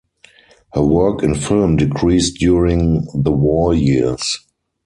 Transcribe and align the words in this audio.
Her 0.73 0.83
work 0.83 1.21
in 1.21 1.35
film 1.35 1.75
decreased 1.75 2.39
during 2.39 3.05
the 3.13 3.31
war 3.31 3.75
years. 3.75 4.39